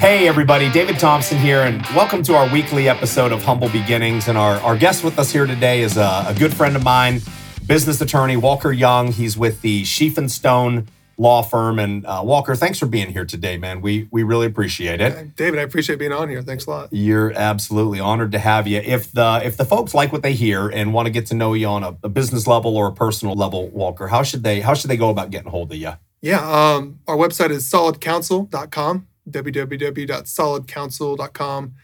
Hey, 0.00 0.26
everybody, 0.26 0.70
David 0.70 0.98
Thompson 0.98 1.36
here, 1.36 1.60
and 1.60 1.82
welcome 1.94 2.22
to 2.22 2.34
our 2.34 2.50
weekly 2.50 2.88
episode 2.88 3.32
of 3.32 3.44
Humble 3.44 3.68
Beginnings. 3.68 4.28
And 4.28 4.38
our, 4.38 4.54
our 4.60 4.74
guest 4.74 5.04
with 5.04 5.18
us 5.18 5.30
here 5.30 5.44
today 5.44 5.82
is 5.82 5.98
a, 5.98 6.24
a 6.26 6.34
good 6.38 6.54
friend 6.54 6.74
of 6.74 6.82
mine, 6.82 7.20
business 7.66 8.00
attorney 8.00 8.38
Walker 8.38 8.72
Young. 8.72 9.12
He's 9.12 9.36
with 9.36 9.60
the 9.60 9.82
Scheef 9.82 10.16
and 10.16 10.32
Stone 10.32 10.88
law 11.18 11.42
firm. 11.42 11.78
And 11.78 12.06
uh, 12.06 12.22
Walker, 12.24 12.54
thanks 12.54 12.78
for 12.78 12.86
being 12.86 13.12
here 13.12 13.26
today, 13.26 13.58
man. 13.58 13.82
We 13.82 14.08
we 14.10 14.22
really 14.22 14.46
appreciate 14.46 15.02
it. 15.02 15.36
David, 15.36 15.60
I 15.60 15.64
appreciate 15.64 15.98
being 15.98 16.12
on 16.12 16.30
here. 16.30 16.40
Thanks 16.40 16.64
a 16.64 16.70
lot. 16.70 16.88
You're 16.90 17.32
absolutely 17.32 18.00
honored 18.00 18.32
to 18.32 18.38
have 18.38 18.66
you. 18.66 18.78
If 18.78 19.12
the 19.12 19.42
if 19.44 19.58
the 19.58 19.66
folks 19.66 19.92
like 19.92 20.12
what 20.12 20.22
they 20.22 20.32
hear 20.32 20.70
and 20.70 20.94
want 20.94 21.06
to 21.06 21.12
get 21.12 21.26
to 21.26 21.34
know 21.34 21.52
you 21.52 21.66
on 21.66 21.84
a, 21.84 21.94
a 22.02 22.08
business 22.08 22.46
level 22.46 22.74
or 22.74 22.88
a 22.88 22.92
personal 22.92 23.34
level, 23.34 23.68
Walker, 23.68 24.08
how 24.08 24.22
should 24.22 24.44
they 24.44 24.62
how 24.62 24.72
should 24.72 24.90
they 24.90 24.96
go 24.96 25.10
about 25.10 25.30
getting 25.30 25.50
hold 25.50 25.70
of 25.70 25.76
you? 25.76 25.92
Yeah, 26.22 26.40
um, 26.40 27.00
our 27.06 27.16
website 27.16 27.50
is 27.50 27.70
solidcounsel.com, 27.70 29.06
www.solidcounsel.com, 29.32 31.74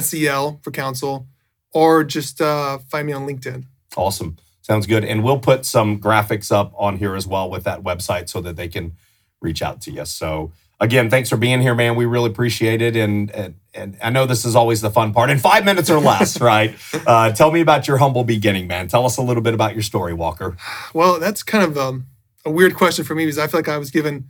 SEL 0.00 0.60
for 0.62 0.70
counsel, 0.70 1.26
or 1.72 2.04
just 2.04 2.40
uh, 2.40 2.78
find 2.90 3.06
me 3.06 3.12
on 3.12 3.26
LinkedIn. 3.26 3.66
Awesome. 3.96 4.36
Sounds 4.62 4.86
good. 4.86 5.04
And 5.04 5.22
we'll 5.22 5.40
put 5.40 5.66
some 5.66 6.00
graphics 6.00 6.50
up 6.50 6.72
on 6.76 6.96
here 6.96 7.14
as 7.14 7.26
well 7.26 7.50
with 7.50 7.64
that 7.64 7.82
website 7.82 8.30
so 8.30 8.40
that 8.40 8.56
they 8.56 8.68
can 8.68 8.92
reach 9.40 9.60
out 9.60 9.82
to 9.82 9.90
you. 9.90 10.06
So 10.06 10.52
again, 10.80 11.10
thanks 11.10 11.28
for 11.28 11.36
being 11.36 11.60
here, 11.60 11.74
man. 11.74 11.96
We 11.96 12.06
really 12.06 12.30
appreciate 12.30 12.80
it. 12.80 12.96
And 12.96 13.30
and, 13.32 13.54
and 13.74 13.98
I 14.02 14.10
know 14.10 14.26
this 14.26 14.44
is 14.44 14.56
always 14.56 14.80
the 14.80 14.90
fun 14.90 15.12
part. 15.12 15.30
In 15.30 15.38
five 15.38 15.64
minutes 15.64 15.90
or 15.90 16.00
less, 16.00 16.40
right? 16.40 16.74
Uh, 17.06 17.32
tell 17.32 17.50
me 17.50 17.60
about 17.60 17.86
your 17.86 17.98
humble 17.98 18.24
beginning, 18.24 18.66
man. 18.66 18.88
Tell 18.88 19.04
us 19.04 19.16
a 19.16 19.22
little 19.22 19.42
bit 19.42 19.54
about 19.54 19.74
your 19.74 19.82
story, 19.82 20.14
Walker. 20.14 20.56
Well, 20.94 21.20
that's 21.20 21.42
kind 21.42 21.64
of 21.64 21.76
um, 21.76 22.06
a 22.44 22.50
weird 22.50 22.74
question 22.74 23.04
for 23.04 23.14
me 23.14 23.24
because 23.24 23.38
I 23.38 23.46
feel 23.46 23.58
like 23.58 23.68
I 23.68 23.78
was 23.78 23.90
given 23.90 24.28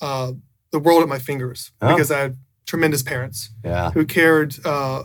uh, 0.00 0.32
the 0.72 0.78
world 0.78 1.02
at 1.02 1.08
my 1.08 1.18
fingers 1.18 1.72
oh. 1.80 1.88
because 1.94 2.10
I 2.10 2.20
had 2.20 2.36
tremendous 2.66 3.02
parents 3.02 3.50
yeah. 3.64 3.90
who 3.92 4.04
cared 4.04 4.54
uh, 4.64 5.04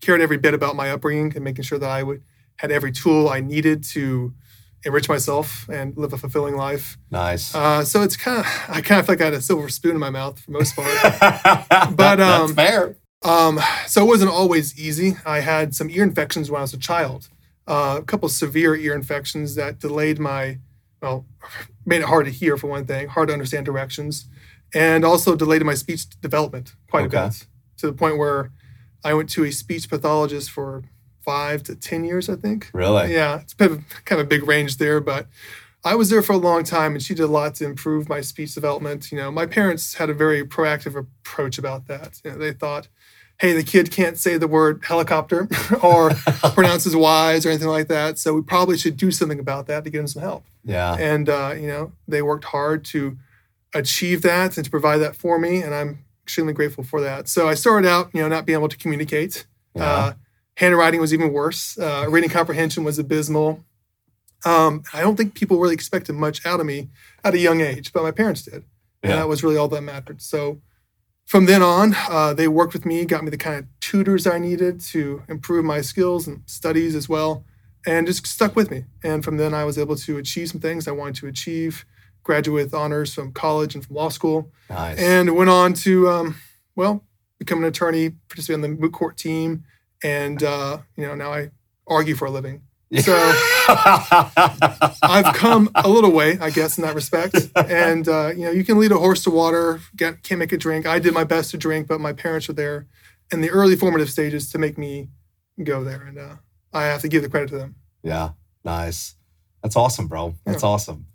cared 0.00 0.20
every 0.20 0.36
bit 0.36 0.54
about 0.54 0.76
my 0.76 0.90
upbringing 0.90 1.32
and 1.34 1.44
making 1.44 1.64
sure 1.64 1.78
that 1.78 1.90
I 1.90 2.02
would 2.02 2.22
had 2.56 2.70
every 2.70 2.92
tool 2.92 3.28
I 3.28 3.40
needed 3.40 3.82
to 3.84 4.32
enrich 4.84 5.08
myself 5.08 5.68
and 5.68 5.96
live 5.96 6.12
a 6.12 6.18
fulfilling 6.18 6.56
life. 6.56 6.98
Nice. 7.10 7.54
Uh, 7.54 7.84
so 7.84 8.02
it's 8.02 8.16
kind 8.16 8.38
of 8.38 8.46
I 8.68 8.80
kind 8.80 9.00
of 9.00 9.06
feel 9.06 9.14
like 9.14 9.20
I 9.22 9.24
had 9.26 9.34
a 9.34 9.40
silver 9.40 9.68
spoon 9.68 9.92
in 9.92 9.98
my 9.98 10.10
mouth 10.10 10.38
for 10.38 10.50
most 10.50 10.76
part. 10.76 10.92
but 11.96 12.20
um, 12.20 12.46
that's 12.48 12.52
fair. 12.52 12.96
Um, 13.24 13.58
so 13.86 14.02
it 14.02 14.06
wasn't 14.06 14.30
always 14.30 14.78
easy. 14.78 15.16
I 15.24 15.40
had 15.40 15.74
some 15.74 15.88
ear 15.88 16.02
infections 16.02 16.50
when 16.50 16.58
I 16.58 16.62
was 16.62 16.74
a 16.74 16.78
child. 16.78 17.28
Uh, 17.66 17.96
a 17.98 18.04
couple 18.04 18.28
severe 18.28 18.76
ear 18.76 18.94
infections 18.94 19.54
that 19.54 19.78
delayed 19.78 20.18
my, 20.18 20.58
well, 21.00 21.24
made 21.86 22.02
it 22.02 22.06
hard 22.06 22.26
to 22.26 22.30
hear 22.30 22.58
for 22.58 22.66
one 22.66 22.84
thing, 22.84 23.08
hard 23.08 23.28
to 23.28 23.32
understand 23.32 23.64
directions, 23.64 24.28
and 24.74 25.04
also 25.04 25.36
delayed 25.36 25.62
my 25.62 25.74
speech 25.74 26.08
development 26.20 26.74
quite 26.90 27.06
okay. 27.06 27.18
a 27.18 27.28
bit 27.28 27.46
to 27.78 27.86
the 27.86 27.92
point 27.92 28.18
where 28.18 28.50
I 29.04 29.14
went 29.14 29.28
to 29.30 29.44
a 29.44 29.52
speech 29.52 29.88
pathologist 29.88 30.50
for 30.50 30.82
five 31.22 31.62
to 31.64 31.74
10 31.74 32.04
years, 32.04 32.28
I 32.28 32.36
think. 32.36 32.70
Really? 32.72 33.12
Yeah. 33.12 33.40
It's 33.40 33.54
been 33.54 33.84
kind 34.04 34.20
of 34.20 34.26
a 34.26 34.28
big 34.28 34.46
range 34.46 34.76
there, 34.76 35.00
but 35.00 35.26
I 35.84 35.94
was 35.94 36.10
there 36.10 36.22
for 36.22 36.32
a 36.32 36.38
long 36.38 36.64
time 36.64 36.92
and 36.92 37.02
she 37.02 37.14
did 37.14 37.22
a 37.22 37.28
lot 37.28 37.54
to 37.56 37.64
improve 37.64 38.08
my 38.08 38.20
speech 38.20 38.54
development. 38.54 39.12
You 39.12 39.18
know, 39.18 39.30
my 39.30 39.46
parents 39.46 39.94
had 39.94 40.10
a 40.10 40.14
very 40.14 40.44
proactive 40.44 40.96
approach 40.96 41.58
about 41.58 41.86
that. 41.88 42.20
You 42.24 42.32
know, 42.32 42.38
they 42.38 42.52
thought, 42.52 42.88
hey, 43.38 43.52
the 43.52 43.62
kid 43.62 43.90
can't 43.90 44.16
say 44.16 44.38
the 44.38 44.48
word 44.48 44.82
helicopter 44.86 45.48
or 45.82 46.10
pronounces 46.54 46.96
Y's 46.96 47.44
or 47.44 47.50
anything 47.50 47.68
like 47.68 47.88
that. 47.88 48.18
So 48.18 48.34
we 48.34 48.42
probably 48.42 48.78
should 48.78 48.96
do 48.96 49.10
something 49.10 49.38
about 49.38 49.66
that 49.66 49.84
to 49.84 49.90
get 49.90 50.00
him 50.00 50.06
some 50.06 50.22
help. 50.22 50.44
Yeah. 50.64 50.94
And, 50.94 51.28
uh, 51.28 51.54
you 51.54 51.66
know, 51.66 51.92
they 52.08 52.22
worked 52.22 52.44
hard 52.44 52.84
to 52.86 53.18
achieve 53.74 54.22
that 54.22 54.56
and 54.56 54.64
to 54.64 54.70
provide 54.70 54.98
that 54.98 55.16
for 55.16 55.38
me. 55.38 55.62
And 55.62 55.74
I'm 55.74 56.04
extremely 56.22 56.52
grateful 56.52 56.84
for 56.84 57.00
that. 57.02 57.28
So 57.28 57.48
I 57.48 57.54
started 57.54 57.88
out, 57.88 58.10
you 58.14 58.22
know, 58.22 58.28
not 58.28 58.46
being 58.46 58.58
able 58.58 58.68
to 58.68 58.76
communicate. 58.76 59.46
Yeah. 59.74 59.84
Uh, 59.84 60.12
Handwriting 60.56 61.00
was 61.00 61.12
even 61.12 61.32
worse. 61.32 61.76
Uh, 61.76 62.06
reading 62.08 62.30
comprehension 62.30 62.84
was 62.84 62.98
abysmal. 62.98 63.64
Um, 64.44 64.84
I 64.92 65.00
don't 65.00 65.16
think 65.16 65.34
people 65.34 65.58
really 65.58 65.74
expected 65.74 66.14
much 66.14 66.46
out 66.46 66.60
of 66.60 66.66
me 66.66 66.90
at 67.24 67.34
a 67.34 67.38
young 67.38 67.60
age, 67.60 67.92
but 67.92 68.02
my 68.02 68.12
parents 68.12 68.42
did. 68.42 68.62
Yeah. 69.02 69.10
And 69.10 69.18
that 69.20 69.28
was 69.28 69.42
really 69.42 69.56
all 69.56 69.68
that 69.68 69.82
mattered. 69.82 70.22
So 70.22 70.60
from 71.26 71.46
then 71.46 71.62
on, 71.62 71.96
uh, 72.08 72.34
they 72.34 72.48
worked 72.48 72.72
with 72.72 72.86
me, 72.86 73.04
got 73.04 73.24
me 73.24 73.30
the 73.30 73.38
kind 73.38 73.56
of 73.56 73.66
tutors 73.80 74.26
I 74.26 74.38
needed 74.38 74.80
to 74.80 75.22
improve 75.28 75.64
my 75.64 75.80
skills 75.80 76.26
and 76.26 76.42
studies 76.46 76.94
as 76.94 77.08
well, 77.08 77.44
and 77.86 78.06
just 78.06 78.26
stuck 78.26 78.54
with 78.54 78.70
me. 78.70 78.84
And 79.02 79.24
from 79.24 79.38
then, 79.38 79.54
I 79.54 79.64
was 79.64 79.78
able 79.78 79.96
to 79.96 80.18
achieve 80.18 80.50
some 80.50 80.60
things 80.60 80.86
I 80.86 80.92
wanted 80.92 81.16
to 81.16 81.26
achieve, 81.26 81.84
graduate 82.24 82.64
with 82.64 82.74
honors 82.74 83.14
from 83.14 83.32
college 83.32 83.74
and 83.74 83.84
from 83.84 83.94
law 83.94 84.08
school, 84.08 84.50
nice. 84.68 84.98
and 84.98 85.36
went 85.36 85.50
on 85.50 85.74
to, 85.74 86.08
um, 86.08 86.36
well, 86.74 87.04
become 87.38 87.58
an 87.58 87.64
attorney, 87.64 88.10
participate 88.28 88.54
on 88.54 88.60
the 88.62 88.68
moot 88.68 88.92
court 88.92 89.16
team, 89.16 89.64
and 90.02 90.42
uh, 90.42 90.78
you 90.96 91.06
know 91.06 91.14
now 91.14 91.32
I 91.32 91.50
argue 91.86 92.16
for 92.16 92.26
a 92.26 92.30
living. 92.30 92.62
So 93.00 93.12
I've 95.02 95.34
come 95.34 95.70
a 95.74 95.88
little 95.88 96.12
way, 96.12 96.38
I 96.38 96.50
guess, 96.50 96.78
in 96.78 96.84
that 96.84 96.94
respect. 96.94 97.36
And 97.56 98.06
uh, 98.06 98.32
you 98.36 98.44
know, 98.44 98.50
you 98.50 98.64
can 98.64 98.78
lead 98.78 98.92
a 98.92 98.98
horse 98.98 99.24
to 99.24 99.30
water, 99.30 99.80
get, 99.96 100.22
can't 100.22 100.38
make 100.38 100.52
a 100.52 100.56
drink. 100.56 100.86
I 100.86 101.00
did 101.00 101.12
my 101.12 101.24
best 101.24 101.50
to 101.52 101.56
drink, 101.56 101.88
but 101.88 102.00
my 102.00 102.12
parents 102.12 102.46
were 102.46 102.54
there 102.54 102.86
in 103.32 103.40
the 103.40 103.50
early 103.50 103.74
formative 103.74 104.10
stages 104.10 104.50
to 104.52 104.58
make 104.58 104.78
me 104.78 105.08
go 105.62 105.82
there, 105.82 106.02
and 106.02 106.18
uh, 106.18 106.36
I 106.72 106.84
have 106.84 107.00
to 107.00 107.08
give 107.08 107.22
the 107.22 107.28
credit 107.28 107.48
to 107.50 107.58
them. 107.58 107.74
Yeah, 108.02 108.30
nice. 108.64 109.14
That's 109.62 109.76
awesome, 109.76 110.06
bro. 110.08 110.34
That's 110.44 110.62
yeah. 110.62 110.68
awesome. 110.68 111.06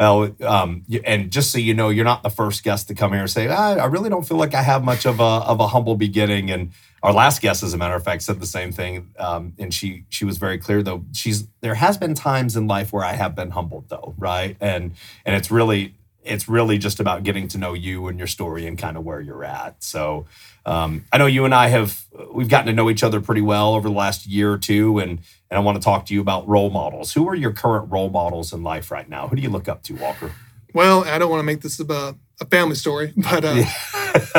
Well, 0.00 0.34
um, 0.46 0.82
and 1.04 1.30
just 1.30 1.50
so 1.50 1.58
you 1.58 1.74
know, 1.74 1.90
you're 1.90 2.06
not 2.06 2.22
the 2.22 2.30
first 2.30 2.64
guest 2.64 2.88
to 2.88 2.94
come 2.94 3.12
here 3.12 3.20
and 3.20 3.28
say, 3.30 3.48
ah, 3.48 3.74
I 3.74 3.84
really 3.84 4.08
don't 4.08 4.26
feel 4.26 4.38
like 4.38 4.54
I 4.54 4.62
have 4.62 4.82
much 4.82 5.04
of 5.04 5.20
a 5.20 5.22
of 5.22 5.60
a 5.60 5.66
humble 5.66 5.94
beginning. 5.94 6.50
And 6.50 6.72
our 7.02 7.12
last 7.12 7.42
guest, 7.42 7.62
as 7.62 7.74
a 7.74 7.76
matter 7.76 7.94
of 7.94 8.02
fact, 8.02 8.22
said 8.22 8.40
the 8.40 8.46
same 8.46 8.72
thing. 8.72 9.10
Um, 9.18 9.52
and 9.58 9.74
she 9.74 10.06
she 10.08 10.24
was 10.24 10.38
very 10.38 10.56
clear 10.56 10.82
though. 10.82 11.04
She's 11.12 11.48
there 11.60 11.74
has 11.74 11.98
been 11.98 12.14
times 12.14 12.56
in 12.56 12.66
life 12.66 12.94
where 12.94 13.04
I 13.04 13.12
have 13.12 13.34
been 13.34 13.50
humbled 13.50 13.90
though, 13.90 14.14
right? 14.16 14.56
And 14.58 14.92
and 15.26 15.36
it's 15.36 15.50
really 15.50 15.94
it's 16.24 16.48
really 16.48 16.78
just 16.78 17.00
about 17.00 17.22
getting 17.22 17.48
to 17.48 17.58
know 17.58 17.72
you 17.72 18.08
and 18.08 18.18
your 18.18 18.26
story 18.26 18.66
and 18.66 18.78
kind 18.78 18.96
of 18.96 19.04
where 19.04 19.20
you're 19.20 19.44
at. 19.44 19.82
So 19.82 20.26
um, 20.66 21.04
I 21.12 21.18
know 21.18 21.26
you 21.26 21.44
and 21.44 21.54
I 21.54 21.68
have 21.68 22.04
we've 22.32 22.48
gotten 22.48 22.66
to 22.66 22.72
know 22.72 22.90
each 22.90 23.02
other 23.02 23.20
pretty 23.20 23.40
well 23.40 23.74
over 23.74 23.88
the 23.88 23.94
last 23.94 24.26
year 24.26 24.52
or 24.52 24.58
two, 24.58 24.98
and 24.98 25.20
and 25.50 25.58
I 25.58 25.60
want 25.60 25.78
to 25.78 25.82
talk 25.82 26.06
to 26.06 26.14
you 26.14 26.20
about 26.20 26.46
role 26.46 26.70
models. 26.70 27.12
Who 27.14 27.28
are 27.28 27.34
your 27.34 27.52
current 27.52 27.90
role 27.90 28.10
models 28.10 28.52
in 28.52 28.62
life 28.62 28.90
right 28.90 29.08
now? 29.08 29.28
Who 29.28 29.36
do 29.36 29.42
you 29.42 29.50
look 29.50 29.68
up 29.68 29.82
to, 29.84 29.94
Walker? 29.94 30.32
Well, 30.74 31.04
I 31.04 31.18
don't 31.18 31.30
want 31.30 31.40
to 31.40 31.44
make 31.44 31.62
this 31.62 31.80
a, 31.80 32.16
a 32.40 32.44
family 32.46 32.76
story, 32.76 33.12
but 33.16 33.44
uh, 33.44 33.64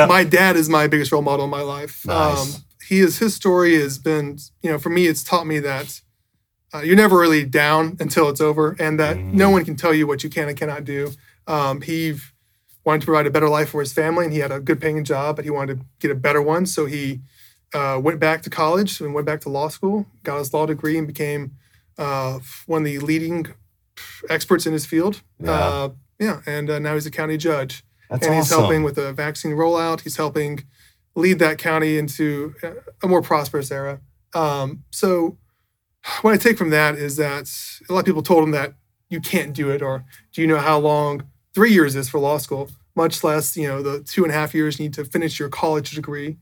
my 0.06 0.24
dad 0.24 0.56
is 0.56 0.68
my 0.68 0.86
biggest 0.86 1.12
role 1.12 1.22
model 1.22 1.44
in 1.44 1.50
my 1.50 1.62
life. 1.62 2.06
Nice. 2.06 2.56
Um, 2.56 2.62
he 2.88 3.00
is 3.00 3.18
his 3.18 3.34
story 3.34 3.74
has 3.80 3.98
been, 3.98 4.38
you 4.62 4.70
know, 4.70 4.78
for 4.78 4.90
me, 4.90 5.06
it's 5.06 5.24
taught 5.24 5.46
me 5.46 5.58
that 5.60 6.00
uh, 6.74 6.80
you're 6.80 6.96
never 6.96 7.18
really 7.18 7.44
down 7.44 7.96
until 8.00 8.28
it's 8.28 8.40
over, 8.40 8.76
and 8.78 8.98
that 8.98 9.16
mm. 9.16 9.32
no 9.32 9.50
one 9.50 9.64
can 9.64 9.76
tell 9.76 9.92
you 9.92 10.06
what 10.06 10.24
you 10.24 10.30
can 10.30 10.48
and 10.48 10.56
cannot 10.56 10.84
do. 10.84 11.10
Um, 11.46 11.80
he 11.80 12.14
wanted 12.84 13.00
to 13.00 13.06
provide 13.06 13.26
a 13.26 13.30
better 13.30 13.48
life 13.48 13.70
for 13.70 13.80
his 13.80 13.92
family, 13.92 14.24
and 14.24 14.32
he 14.32 14.40
had 14.40 14.52
a 14.52 14.60
good 14.60 14.80
paying 14.80 15.02
job, 15.04 15.36
but 15.36 15.44
he 15.44 15.50
wanted 15.50 15.78
to 15.78 15.86
get 16.00 16.10
a 16.10 16.14
better 16.14 16.42
one, 16.42 16.66
so 16.66 16.86
he 16.86 17.20
uh, 17.74 18.00
went 18.02 18.20
back 18.20 18.42
to 18.42 18.50
college 18.50 19.00
and 19.00 19.14
went 19.14 19.26
back 19.26 19.40
to 19.42 19.48
law 19.48 19.68
school, 19.68 20.06
got 20.22 20.38
his 20.38 20.52
law 20.52 20.66
degree, 20.66 20.98
and 20.98 21.06
became 21.06 21.52
uh, 21.98 22.38
one 22.66 22.82
of 22.82 22.86
the 22.86 22.98
leading 22.98 23.46
experts 24.28 24.66
in 24.66 24.72
his 24.72 24.86
field. 24.86 25.22
Yeah, 25.38 25.50
uh, 25.50 25.88
yeah 26.18 26.40
and 26.46 26.70
uh, 26.70 26.78
now 26.78 26.94
he's 26.94 27.06
a 27.06 27.10
county 27.10 27.36
judge. 27.36 27.84
That's 28.10 28.26
and 28.26 28.34
awesome. 28.34 28.42
he's 28.42 28.50
helping 28.50 28.82
with 28.82 28.96
the 28.96 29.12
vaccine 29.12 29.52
rollout. 29.52 30.02
He's 30.02 30.16
helping 30.16 30.64
lead 31.14 31.38
that 31.38 31.58
county 31.58 31.98
into 31.98 32.54
a 33.02 33.08
more 33.08 33.22
prosperous 33.22 33.70
era. 33.70 34.00
Um, 34.34 34.84
so, 34.90 35.38
what 36.22 36.34
I 36.34 36.36
take 36.36 36.58
from 36.58 36.70
that 36.70 36.96
is 36.96 37.16
that 37.16 37.50
a 37.88 37.92
lot 37.92 38.00
of 38.00 38.06
people 38.06 38.22
told 38.22 38.42
him 38.44 38.50
that 38.52 38.74
you 39.08 39.20
can't 39.20 39.52
do 39.52 39.70
it, 39.70 39.82
or 39.82 40.04
do 40.32 40.40
you 40.40 40.46
know 40.46 40.58
how 40.58 40.78
long 40.78 41.24
three 41.54 41.72
years 41.72 41.94
is 41.94 42.08
for 42.08 42.18
law 42.18 42.38
school? 42.38 42.70
Much 42.94 43.22
less, 43.22 43.56
you 43.56 43.68
know, 43.68 43.82
the 43.82 44.02
two 44.02 44.22
and 44.22 44.32
a 44.32 44.34
half 44.34 44.54
years 44.54 44.78
you 44.78 44.84
need 44.84 44.94
to 44.94 45.04
finish 45.04 45.38
your 45.38 45.48
college 45.48 45.92
degree. 45.92 46.36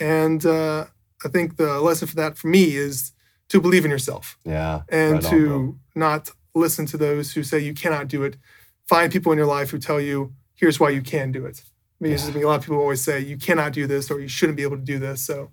And 0.00 0.44
uh, 0.44 0.86
I 1.24 1.28
think 1.28 1.56
the 1.56 1.80
lesson 1.80 2.08
for 2.08 2.16
that 2.16 2.36
for 2.36 2.48
me 2.48 2.76
is 2.76 3.12
to 3.48 3.60
believe 3.60 3.84
in 3.84 3.90
yourself. 3.90 4.38
Yeah. 4.44 4.82
And 4.88 5.14
right 5.14 5.30
to 5.30 5.54
on, 5.54 5.80
not 5.94 6.30
listen 6.54 6.86
to 6.86 6.96
those 6.96 7.32
who 7.32 7.42
say 7.42 7.58
you 7.58 7.74
cannot 7.74 8.08
do 8.08 8.22
it. 8.22 8.36
Find 8.86 9.12
people 9.12 9.32
in 9.32 9.38
your 9.38 9.46
life 9.46 9.70
who 9.70 9.78
tell 9.78 10.00
you, 10.00 10.34
here's 10.54 10.78
why 10.78 10.90
you 10.90 11.02
can 11.02 11.32
do 11.32 11.46
it. 11.46 11.62
Because 12.00 12.24
yeah. 12.24 12.30
I 12.30 12.34
mean, 12.34 12.44
a 12.44 12.48
lot 12.48 12.56
of 12.56 12.62
people 12.62 12.78
always 12.78 13.02
say 13.02 13.20
you 13.20 13.36
cannot 13.36 13.72
do 13.72 13.86
this 13.86 14.10
or 14.10 14.20
you 14.20 14.28
shouldn't 14.28 14.56
be 14.56 14.62
able 14.62 14.76
to 14.76 14.82
do 14.82 14.98
this. 14.98 15.22
So 15.22 15.50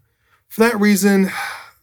for 0.50 0.62
that 0.62 0.80
reason, 0.80 1.30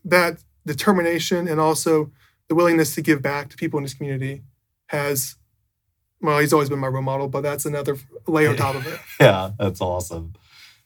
that 0.04 0.38
determination 0.68 1.48
and 1.48 1.60
also 1.60 2.10
the 2.48 2.54
willingness 2.54 2.94
to 2.94 3.02
give 3.02 3.20
back 3.22 3.48
to 3.50 3.56
people 3.56 3.78
in 3.78 3.82
this 3.82 3.94
community 3.94 4.42
has 4.86 5.36
well, 6.20 6.40
he's 6.40 6.52
always 6.52 6.68
been 6.68 6.80
my 6.80 6.88
role 6.88 7.02
model, 7.02 7.28
but 7.28 7.42
that's 7.42 7.64
another 7.64 7.96
layer 8.26 8.50
on 8.50 8.56
top 8.56 8.74
of 8.74 8.86
it. 8.86 8.98
yeah, 9.20 9.52
that's 9.58 9.80
awesome. 9.80 10.34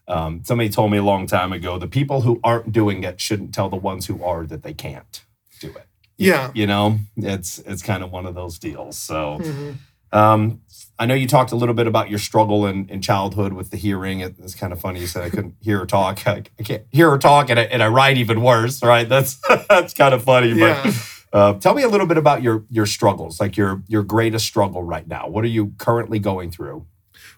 Um, 0.07 0.43
somebody 0.45 0.69
told 0.69 0.91
me 0.91 0.99
a 0.99 1.03
long 1.03 1.27
time 1.27 1.53
ago 1.53 1.79
the 1.79 1.87
people 1.87 2.23
who 2.23 2.41
aren't 2.45 2.73
doing 2.73 3.05
it 3.05 3.21
shouldn't 3.21 3.55
tell 3.55 3.69
the 3.69 3.77
ones 3.77 4.07
who 4.07 4.23
are 4.23 4.45
that 4.47 4.63
they 4.63 4.75
can't 4.75 5.25
do 5.61 5.69
it. 5.69 5.87
Yeah. 6.19 6.51
You 6.55 6.67
know, 6.67 6.99
it's 7.17 7.59
it's 7.61 7.83
kind 7.83 8.03
of 8.03 8.13
one 8.13 8.27
of 8.27 8.35
those 8.35 8.59
deals. 8.59 8.99
So 8.99 9.39
mm-hmm. 9.41 9.73
Um, 10.13 10.61
I 10.99 11.07
know 11.07 11.15
you 11.15 11.27
talked 11.27 11.53
a 11.53 11.57
little 11.57 11.75
bit 11.75 11.87
about 11.87 12.11
your 12.11 12.19
struggle 12.19 12.67
in, 12.67 12.89
in 12.89 13.01
childhood 13.01 13.55
with 13.55 13.71
the 13.71 13.77
hearing. 13.77 14.21
It, 14.21 14.37
it's 14.39 14.55
kind 14.55 14.73
of 14.73 14.81
funny. 14.81 15.01
You 15.01 15.07
said 15.07 15.23
I 15.23 15.31
couldn't 15.31 15.57
hear 15.61 15.79
her 15.81 15.87
talk. 15.87 16.27
I, 16.27 16.45
I 16.59 16.63
can't 16.63 16.85
hear 16.91 17.11
her 17.11 17.19
talk, 17.19 17.51
and 17.51 17.59
I, 17.59 17.65
and 17.65 17.83
I 17.83 17.89
write 17.89 18.19
even 18.19 18.43
worse. 18.43 18.83
Right? 18.83 19.09
That's 19.09 19.41
that's 19.69 19.95
kind 19.95 20.15
of 20.15 20.23
funny. 20.23 20.51
Yeah. 20.51 20.83
But 20.83 21.09
uh, 21.33 21.55
tell 21.55 21.75
me 21.75 21.83
a 21.83 21.89
little 21.89 22.07
bit 22.07 22.19
about 22.19 22.43
your 22.43 22.65
your 22.69 22.87
struggles, 22.87 23.41
like 23.41 23.57
your 23.57 23.83
your 23.89 24.03
greatest 24.03 24.47
struggle 24.47 24.83
right 24.83 25.07
now. 25.07 25.29
What 25.29 25.45
are 25.45 25.49
you 25.49 25.73
currently 25.79 26.19
going 26.19 26.51
through? 26.51 26.87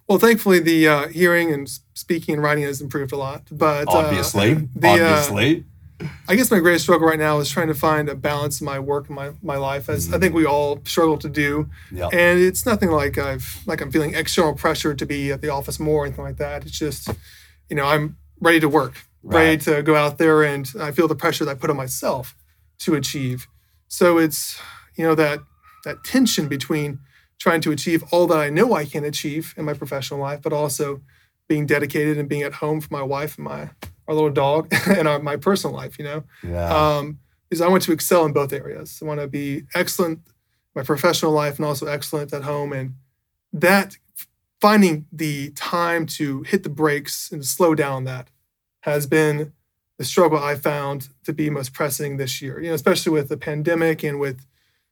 Well, 0.08 0.18
thankfully, 0.18 0.58
the 0.58 0.86
uh, 0.86 1.08
hearing 1.08 1.52
and 1.52 1.68
speaking 1.94 2.34
and 2.34 2.42
writing 2.42 2.64
has 2.64 2.82
improved 2.82 3.12
a 3.12 3.16
lot. 3.16 3.44
But 3.50 3.88
uh, 3.88 3.92
Obviously, 3.92 4.54
the, 4.74 4.88
uh, 4.88 4.92
obviously, 4.92 5.64
I 6.28 6.34
guess 6.34 6.50
my 6.50 6.58
greatest 6.58 6.84
struggle 6.84 7.06
right 7.06 7.18
now 7.18 7.38
is 7.38 7.48
trying 7.48 7.68
to 7.68 7.74
find 7.74 8.08
a 8.08 8.14
balance 8.14 8.60
in 8.60 8.64
my 8.64 8.78
work 8.78 9.06
and 9.08 9.16
my, 9.16 9.32
my 9.42 9.56
life, 9.56 9.88
as 9.88 10.12
I 10.12 10.16
mm. 10.16 10.20
think 10.20 10.34
we 10.34 10.44
all 10.44 10.80
struggle 10.84 11.16
to 11.18 11.28
do. 11.28 11.68
yeah, 11.92 12.08
And 12.12 12.40
it's 12.40 12.66
nothing 12.66 12.90
like 12.90 13.16
I've 13.16 13.62
like 13.66 13.80
I'm 13.80 13.92
feeling 13.92 14.14
external 14.14 14.54
pressure 14.54 14.94
to 14.94 15.06
be 15.06 15.30
at 15.30 15.40
the 15.40 15.50
office 15.50 15.78
more 15.78 16.02
or 16.02 16.06
anything 16.06 16.24
like 16.24 16.38
that. 16.38 16.66
It's 16.66 16.78
just, 16.78 17.08
you 17.68 17.76
know, 17.76 17.84
I'm 17.84 18.16
ready 18.40 18.60
to 18.60 18.68
work, 18.68 19.04
ready 19.22 19.56
to 19.58 19.82
go 19.82 19.94
out 19.94 20.18
there, 20.18 20.42
and 20.42 20.68
I 20.80 20.90
feel 20.90 21.06
the 21.06 21.14
pressure 21.14 21.44
that 21.44 21.50
I 21.52 21.54
put 21.54 21.70
on 21.70 21.76
myself 21.76 22.34
to 22.80 22.94
achieve. 22.94 23.46
So 23.86 24.18
it's 24.18 24.60
you 24.96 25.04
know 25.04 25.14
that 25.14 25.40
that 25.84 26.02
tension 26.04 26.48
between 26.48 26.98
trying 27.38 27.60
to 27.60 27.70
achieve 27.70 28.02
all 28.10 28.26
that 28.28 28.38
I 28.38 28.48
know 28.48 28.74
I 28.74 28.84
can 28.84 29.04
achieve 29.04 29.54
in 29.56 29.64
my 29.64 29.74
professional 29.74 30.18
life, 30.18 30.40
but 30.42 30.52
also 30.52 31.02
being 31.46 31.66
dedicated 31.66 32.16
and 32.18 32.28
being 32.28 32.42
at 32.42 32.54
home 32.54 32.80
for 32.80 32.92
my 32.92 33.02
wife 33.02 33.36
and 33.36 33.44
my 33.44 33.70
our 34.06 34.14
little 34.14 34.30
dog 34.30 34.72
and 34.86 35.08
our, 35.08 35.18
my 35.18 35.36
personal 35.36 35.74
life. 35.74 35.98
You 35.98 36.04
know, 36.04 36.24
yeah, 36.42 36.96
um, 36.96 37.18
is 37.50 37.60
I 37.60 37.68
want 37.68 37.82
to 37.84 37.92
excel 37.92 38.24
in 38.24 38.32
both 38.32 38.52
areas. 38.52 38.98
I 39.02 39.06
want 39.06 39.20
to 39.20 39.26
be 39.26 39.64
excellent 39.74 40.20
my 40.74 40.82
professional 40.82 41.32
life 41.32 41.56
and 41.56 41.66
also 41.66 41.86
excellent 41.86 42.32
at 42.32 42.42
home. 42.42 42.72
And 42.72 42.94
that 43.52 43.96
finding 44.60 45.06
the 45.12 45.50
time 45.50 46.06
to 46.06 46.42
hit 46.42 46.62
the 46.62 46.68
brakes 46.68 47.30
and 47.30 47.44
slow 47.44 47.74
down 47.74 48.04
that 48.04 48.30
has 48.80 49.06
been 49.06 49.52
the 49.98 50.04
struggle 50.04 50.38
I 50.38 50.56
found 50.56 51.08
to 51.24 51.32
be 51.32 51.50
most 51.50 51.72
pressing 51.72 52.16
this 52.16 52.42
year. 52.42 52.60
You 52.60 52.68
know, 52.68 52.74
especially 52.74 53.12
with 53.12 53.28
the 53.28 53.36
pandemic 53.36 54.02
and 54.02 54.18
with 54.18 54.44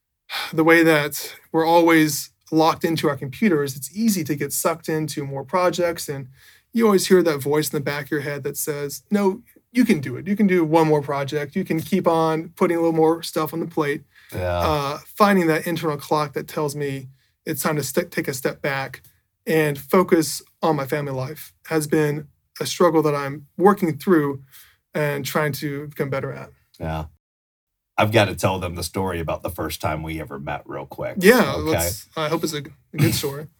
the 0.53 0.63
way 0.63 0.83
that 0.83 1.35
we're 1.51 1.65
always 1.65 2.31
locked 2.51 2.83
into 2.83 3.09
our 3.09 3.17
computers, 3.17 3.75
it's 3.75 3.95
easy 3.95 4.23
to 4.23 4.35
get 4.35 4.53
sucked 4.53 4.87
into 4.87 5.25
more 5.25 5.43
projects 5.43 6.07
and 6.07 6.27
you 6.73 6.85
always 6.85 7.07
hear 7.07 7.21
that 7.23 7.37
voice 7.39 7.71
in 7.71 7.77
the 7.77 7.83
back 7.83 8.05
of 8.05 8.11
your 8.11 8.21
head 8.21 8.43
that 8.43 8.57
says, 8.57 9.03
"No, 9.11 9.41
you 9.71 9.85
can 9.85 9.99
do 9.99 10.15
it. 10.17 10.27
You 10.27 10.35
can 10.35 10.47
do 10.47 10.63
one 10.65 10.87
more 10.87 11.01
project. 11.01 11.55
You 11.55 11.63
can 11.63 11.79
keep 11.79 12.07
on 12.07 12.49
putting 12.55 12.77
a 12.77 12.79
little 12.79 12.95
more 12.95 13.21
stuff 13.23 13.53
on 13.53 13.59
the 13.59 13.67
plate." 13.67 14.03
yeah, 14.33 14.59
Uh, 14.59 14.97
finding 15.15 15.45
that 15.47 15.67
internal 15.67 15.97
clock 15.97 16.33
that 16.33 16.47
tells 16.47 16.75
me 16.75 17.07
it's 17.45 17.61
time 17.61 17.75
to 17.75 17.83
st- 17.83 18.09
take 18.11 18.27
a 18.27 18.33
step 18.33 18.61
back 18.61 19.03
and 19.45 19.77
focus 19.77 20.41
on 20.63 20.75
my 20.75 20.85
family 20.87 21.11
life 21.11 21.53
has 21.67 21.85
been 21.85 22.27
a 22.59 22.65
struggle 22.65 23.01
that 23.03 23.13
I'm 23.13 23.45
working 23.57 23.97
through 23.97 24.41
and 24.95 25.23
trying 25.25 25.51
to 25.53 25.87
become 25.87 26.09
better 26.09 26.31
at. 26.31 26.49
yeah. 26.79 27.05
I've 27.95 28.11
got 28.11 28.25
to 28.25 28.35
tell 28.35 28.57
them 28.59 28.73
the 28.73 28.81
story 28.83 29.19
about 29.19 29.43
the 29.43 29.51
first 29.51 29.79
time 29.79 30.01
we 30.01 30.19
ever 30.19 30.39
met, 30.39 30.63
real 30.65 30.87
quick. 30.87 31.17
Yeah, 31.19 31.53
Okay. 31.57 31.89
I 32.17 32.27
hope 32.27 32.43
it's 32.43 32.53
a, 32.53 32.63
a 32.93 32.97
good 32.97 33.13
story. 33.13 33.47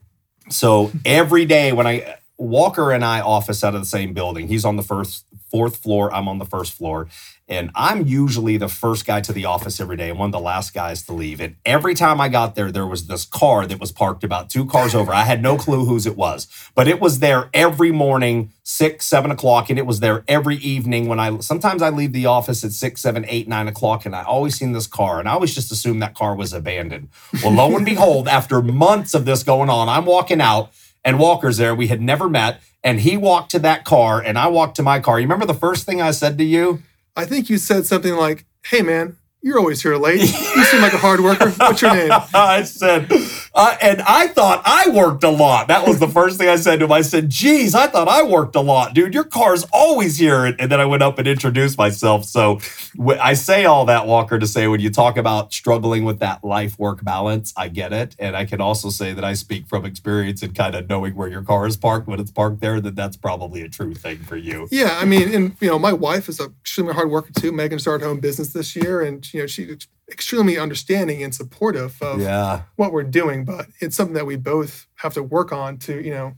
So 0.49 0.91
every 1.05 1.45
day 1.45 1.71
when 1.71 1.87
I 1.87 2.17
Walker 2.37 2.91
and 2.91 3.05
I 3.05 3.21
office 3.21 3.63
out 3.63 3.75
of 3.75 3.81
the 3.81 3.87
same 3.87 4.13
building, 4.13 4.47
he's 4.47 4.65
on 4.65 4.75
the 4.75 4.83
first 4.83 5.25
fourth 5.49 5.77
floor, 5.77 6.11
I'm 6.13 6.27
on 6.27 6.39
the 6.39 6.45
first 6.45 6.73
floor, 6.73 7.07
and 7.47 7.69
I'm 7.75 8.07
usually 8.07 8.57
the 8.57 8.67
first 8.67 9.05
guy 9.05 9.21
to 9.21 9.31
the 9.31 9.45
office 9.45 9.79
every 9.79 9.97
day 9.97 10.09
and 10.09 10.17
one 10.17 10.29
of 10.29 10.31
the 10.31 10.39
last 10.39 10.73
guys 10.73 11.03
to 11.03 11.13
leave. 11.13 11.39
And 11.39 11.57
every 11.63 11.93
time 11.93 12.19
I 12.19 12.29
got 12.29 12.55
there, 12.55 12.71
there 12.71 12.87
was 12.87 13.05
this 13.05 13.25
car 13.25 13.67
that 13.67 13.79
was 13.79 13.91
parked 13.91 14.23
about 14.23 14.49
two 14.49 14.65
cars 14.65 14.95
over. 14.95 15.13
I 15.13 15.25
had 15.25 15.43
no 15.43 15.57
clue 15.57 15.85
whose 15.85 16.07
it 16.07 16.17
was, 16.17 16.47
but 16.73 16.87
it 16.87 16.99
was 16.99 17.19
there 17.19 17.49
every 17.53 17.91
morning, 17.91 18.51
six, 18.63 19.05
seven 19.05 19.29
o'clock, 19.29 19.69
and 19.69 19.77
it 19.77 19.85
was 19.85 19.99
there 19.99 20.23
every 20.27 20.55
evening 20.55 21.07
when 21.07 21.19
I 21.19 21.37
sometimes 21.39 21.83
I 21.83 21.89
leave 21.91 22.13
the 22.13 22.25
office 22.25 22.63
at 22.63 22.71
six, 22.71 23.01
seven, 23.01 23.23
eight, 23.27 23.47
nine 23.47 23.67
o'clock, 23.67 24.07
and 24.07 24.15
I 24.15 24.23
always 24.23 24.55
seen 24.55 24.71
this 24.71 24.87
car, 24.87 25.19
and 25.19 25.29
I 25.29 25.33
always 25.33 25.53
just 25.53 25.71
assumed 25.71 26.01
that 26.01 26.15
car 26.15 26.35
was 26.35 26.51
abandoned. 26.53 27.09
Well, 27.43 27.51
lo 27.53 27.75
and 27.75 27.85
behold, 27.85 28.27
after 28.27 28.61
months 28.61 29.13
of 29.13 29.25
this 29.25 29.43
going 29.43 29.69
on, 29.69 29.87
I'm 29.87 30.05
walking 30.05 30.41
out 30.41 30.71
and 31.03 31.19
Walker's 31.19 31.57
there. 31.57 31.75
We 31.75 31.87
had 31.87 32.01
never 32.01 32.29
met. 32.29 32.61
And 32.83 32.99
he 32.99 33.15
walked 33.15 33.51
to 33.51 33.59
that 33.59 33.85
car 33.85 34.21
and 34.21 34.37
I 34.37 34.47
walked 34.47 34.75
to 34.75 34.83
my 34.83 34.99
car. 34.99 35.19
You 35.19 35.25
remember 35.25 35.45
the 35.45 35.53
first 35.53 35.85
thing 35.85 36.01
I 36.01 36.11
said 36.11 36.37
to 36.37 36.43
you? 36.43 36.83
I 37.15 37.25
think 37.25 37.49
you 37.49 37.57
said 37.57 37.85
something 37.85 38.15
like, 38.15 38.45
"Hey, 38.65 38.81
man, 38.81 39.17
you're 39.41 39.59
always 39.59 39.81
here 39.83 39.95
late. 39.95 40.21
You 40.21 40.63
seem 40.65 40.81
like 40.81 40.93
a 40.93 40.97
hard 40.97 41.21
worker. 41.21 41.49
What's 41.51 41.81
your 41.81 41.93
name?" 41.93 42.11
I 42.33 42.63
said, 42.63 43.09
uh, 43.55 43.77
and 43.81 44.01
I 44.01 44.27
thought 44.27 44.61
I 44.65 44.89
worked 44.89 45.23
a 45.23 45.29
lot. 45.29 45.67
That 45.67 45.87
was 45.87 45.99
the 45.99 46.07
first 46.07 46.37
thing 46.39 46.49
I 46.49 46.55
said 46.55 46.79
to 46.79 46.85
him. 46.85 46.91
I 46.91 47.01
said, 47.01 47.29
geez, 47.29 47.75
I 47.75 47.87
thought 47.87 48.07
I 48.07 48.23
worked 48.23 48.55
a 48.55 48.61
lot, 48.61 48.93
dude. 48.93 49.13
Your 49.13 49.23
car's 49.23 49.65
always 49.71 50.17
here. 50.17 50.45
And, 50.45 50.59
and 50.59 50.71
then 50.71 50.79
I 50.79 50.85
went 50.85 51.03
up 51.03 51.19
and 51.19 51.27
introduced 51.27 51.77
myself. 51.77 52.25
So 52.25 52.59
wh- 52.99 53.19
I 53.19 53.35
say 53.35 53.65
all 53.65 53.85
that, 53.85 54.07
Walker, 54.07 54.39
to 54.39 54.47
say 54.47 54.67
when 54.67 54.79
you 54.79 54.89
talk 54.89 55.17
about 55.17 55.53
struggling 55.53 56.03
with 56.03 56.19
that 56.19 56.43
life 56.43 56.79
work 56.79 57.03
balance, 57.03 57.53
I 57.55 57.67
get 57.67 57.93
it. 57.93 58.15
And 58.17 58.35
I 58.35 58.45
can 58.45 58.59
also 58.59 58.89
say 58.89 59.13
that 59.13 59.23
I 59.23 59.33
speak 59.33 59.67
from 59.67 59.85
experience 59.85 60.41
and 60.41 60.55
kind 60.55 60.73
of 60.73 60.89
knowing 60.89 61.15
where 61.15 61.29
your 61.29 61.43
car 61.43 61.67
is 61.67 61.77
parked 61.77 62.07
when 62.07 62.19
it's 62.19 62.31
parked 62.31 62.59
there, 62.59 62.81
that 62.81 62.95
that's 62.95 63.17
probably 63.17 63.61
a 63.61 63.69
true 63.69 63.93
thing 63.93 64.17
for 64.19 64.37
you. 64.37 64.67
Yeah, 64.71 64.97
I 64.99 65.05
mean, 65.05 65.33
and 65.33 65.55
you 65.59 65.67
know, 65.69 65.77
my 65.77 65.93
wife 65.93 66.27
is 66.27 66.39
a 66.39 66.45
extremely 66.61 66.93
hard 66.93 67.11
worker 67.11 67.31
too. 67.33 67.51
Megan 67.51 67.77
started 67.77 68.05
her 68.05 68.09
own 68.09 68.19
business 68.19 68.53
this 68.53 68.75
year, 68.75 69.01
and 69.01 69.31
you 69.33 69.41
know, 69.41 69.47
she's 69.47 69.87
extremely 70.11 70.57
understanding 70.57 71.23
and 71.23 71.33
supportive 71.33 72.01
of 72.01 72.19
Yeah. 72.19 72.63
what 72.75 72.91
we're 72.91 73.03
doing. 73.03 73.45
But 73.45 73.67
it's 73.79 73.95
something 73.95 74.15
that 74.15 74.25
we 74.25 74.35
both 74.35 74.87
have 74.95 75.13
to 75.15 75.23
work 75.23 75.51
on. 75.51 75.77
To 75.79 76.03
you 76.03 76.11
know, 76.11 76.33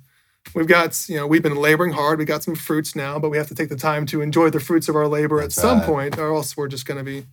we've 0.53 0.67
got 0.67 1.07
you 1.09 1.15
know, 1.17 1.27
we've 1.27 1.43
been 1.43 1.55
laboring 1.55 1.93
hard. 1.93 2.19
We 2.19 2.25
got 2.25 2.43
some 2.43 2.55
fruits 2.55 2.95
now, 2.95 3.17
but 3.19 3.29
we 3.29 3.37
have 3.37 3.47
to 3.47 3.55
take 3.55 3.69
the 3.69 3.75
time 3.75 4.05
to 4.07 4.21
enjoy 4.21 4.49
the 4.49 4.59
fruits 4.59 4.87
of 4.89 4.95
our 4.95 5.07
labor 5.07 5.41
That's 5.41 5.57
at 5.57 5.61
some 5.61 5.77
right. 5.79 5.87
point, 5.87 6.17
or 6.17 6.33
else 6.35 6.55
we're 6.55 6.67
just 6.67 6.85
going 6.85 6.97
to 6.97 7.03
be 7.03 7.25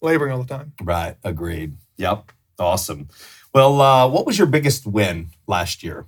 laboring 0.00 0.32
all 0.32 0.42
the 0.42 0.48
time. 0.56 0.72
Right. 0.82 1.16
Agreed. 1.24 1.76
Yep. 1.96 2.32
Awesome. 2.58 3.08
Well, 3.54 3.80
uh, 3.80 4.08
what 4.08 4.26
was 4.26 4.38
your 4.38 4.46
biggest 4.46 4.86
win 4.86 5.30
last 5.46 5.82
year? 5.82 6.06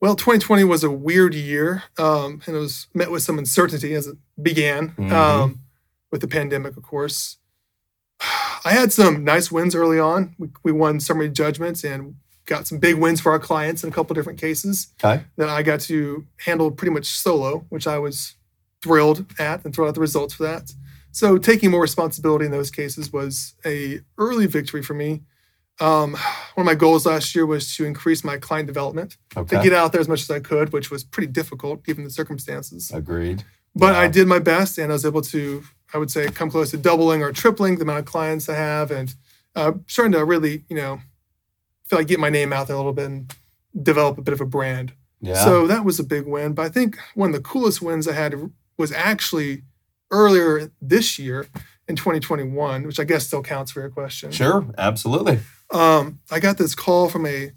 Well, 0.00 0.14
2020 0.14 0.62
was 0.64 0.84
a 0.84 0.90
weird 0.90 1.34
year, 1.34 1.84
um, 1.98 2.42
and 2.46 2.54
it 2.54 2.58
was 2.58 2.86
met 2.92 3.10
with 3.10 3.22
some 3.22 3.38
uncertainty 3.38 3.94
as 3.94 4.06
it 4.06 4.16
began 4.40 4.90
Mhm. 4.90 5.10
um, 5.12 5.60
with 6.12 6.20
the 6.20 6.28
pandemic, 6.28 6.76
of 6.76 6.82
course. 6.82 7.38
I 8.20 8.72
had 8.72 8.92
some 8.92 9.24
nice 9.24 9.50
wins 9.52 9.74
early 9.74 9.98
on. 10.00 10.34
We, 10.38 10.48
we 10.64 10.72
won 10.72 11.00
summary 11.00 11.28
judgments 11.30 11.84
and 11.84 12.16
got 12.46 12.66
some 12.66 12.78
big 12.78 12.96
wins 12.96 13.20
for 13.20 13.32
our 13.32 13.38
clients 13.38 13.82
in 13.84 13.90
a 13.90 13.92
couple 13.92 14.14
different 14.14 14.40
cases 14.40 14.88
Okay. 15.02 15.24
that 15.36 15.48
I 15.48 15.62
got 15.62 15.80
to 15.82 16.26
handle 16.44 16.70
pretty 16.70 16.92
much 16.92 17.06
solo, 17.06 17.64
which 17.68 17.86
I 17.86 17.98
was 17.98 18.34
thrilled 18.82 19.26
at 19.38 19.64
and 19.64 19.74
thrilled 19.74 19.88
at 19.88 19.94
the 19.94 20.00
results 20.00 20.34
for 20.34 20.44
that. 20.44 20.72
So 21.12 21.38
taking 21.38 21.70
more 21.70 21.80
responsibility 21.80 22.44
in 22.44 22.50
those 22.50 22.70
cases 22.70 23.12
was 23.12 23.54
a 23.64 24.00
early 24.18 24.46
victory 24.46 24.82
for 24.82 24.94
me. 24.94 25.22
Um, 25.80 26.12
one 26.12 26.18
of 26.58 26.64
my 26.64 26.74
goals 26.74 27.04
last 27.06 27.34
year 27.34 27.44
was 27.46 27.74
to 27.76 27.84
increase 27.84 28.24
my 28.24 28.38
client 28.38 28.66
development 28.66 29.16
Okay. 29.36 29.56
to 29.56 29.62
get 29.62 29.72
out 29.72 29.92
there 29.92 30.00
as 30.00 30.08
much 30.08 30.22
as 30.22 30.30
I 30.30 30.40
could, 30.40 30.72
which 30.72 30.90
was 30.90 31.04
pretty 31.04 31.30
difficult 31.32 31.84
given 31.84 32.04
the 32.04 32.10
circumstances. 32.10 32.90
Agreed. 32.92 33.44
But 33.78 33.94
I 33.94 34.08
did 34.08 34.26
my 34.26 34.38
best, 34.38 34.78
and 34.78 34.90
I 34.90 34.94
was 34.94 35.04
able 35.04 35.22
to, 35.22 35.62
I 35.92 35.98
would 35.98 36.10
say, 36.10 36.28
come 36.30 36.50
close 36.50 36.70
to 36.70 36.76
doubling 36.78 37.22
or 37.22 37.30
tripling 37.30 37.76
the 37.76 37.82
amount 37.82 37.98
of 38.00 38.04
clients 38.06 38.48
I 38.48 38.54
have, 38.54 38.90
and 38.90 39.14
uh, 39.54 39.72
starting 39.86 40.12
to 40.12 40.24
really, 40.24 40.64
you 40.68 40.76
know, 40.76 41.00
feel 41.84 41.98
like 41.98 42.08
get 42.08 42.18
my 42.18 42.30
name 42.30 42.52
out 42.52 42.66
there 42.68 42.74
a 42.76 42.78
little 42.78 42.92
bit 42.92 43.06
and 43.06 43.34
develop 43.82 44.16
a 44.18 44.22
bit 44.22 44.32
of 44.34 44.40
a 44.40 44.46
brand. 44.46 44.92
Yeah. 45.20 45.34
So 45.44 45.66
that 45.66 45.84
was 45.84 45.98
a 46.00 46.04
big 46.04 46.26
win. 46.26 46.52
But 46.54 46.66
I 46.66 46.68
think 46.70 46.96
one 47.14 47.30
of 47.30 47.34
the 47.36 47.42
coolest 47.42 47.80
wins 47.82 48.08
I 48.08 48.12
had 48.12 48.34
was 48.78 48.92
actually 48.92 49.62
earlier 50.10 50.70
this 50.80 51.18
year 51.18 51.46
in 51.88 51.96
2021, 51.96 52.86
which 52.86 52.98
I 53.00 53.04
guess 53.04 53.26
still 53.26 53.42
counts 53.42 53.72
for 53.72 53.80
your 53.80 53.90
question. 53.90 54.30
sure. 54.32 54.66
Absolutely. 54.78 55.38
Um, 55.70 56.20
I 56.30 56.40
got 56.40 56.58
this 56.58 56.74
call 56.74 57.08
from 57.08 57.26
a 57.26 57.52